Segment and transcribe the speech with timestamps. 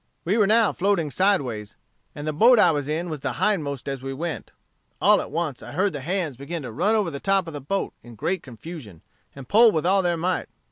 [0.25, 1.75] "We were now floating sideways,
[2.15, 4.51] and the boat I was in was the hindmost as we went.
[4.99, 7.61] All at once I heard the hands begin to run over the top of the
[7.61, 9.03] boat in great confusion,
[9.35, 10.49] and pull with all their might.